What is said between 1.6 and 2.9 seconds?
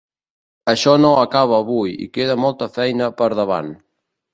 avui i queda molta